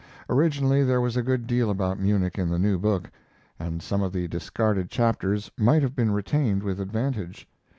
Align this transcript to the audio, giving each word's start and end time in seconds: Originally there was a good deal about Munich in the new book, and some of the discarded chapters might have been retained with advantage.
Originally 0.31 0.83
there 0.83 0.99
was 0.99 1.15
a 1.15 1.21
good 1.21 1.45
deal 1.45 1.69
about 1.69 1.99
Munich 1.99 2.39
in 2.39 2.49
the 2.49 2.57
new 2.57 2.79
book, 2.79 3.11
and 3.59 3.83
some 3.83 4.01
of 4.01 4.11
the 4.11 4.27
discarded 4.27 4.89
chapters 4.89 5.51
might 5.59 5.83
have 5.83 5.95
been 5.95 6.09
retained 6.11 6.63
with 6.63 6.79
advantage. 6.81 7.47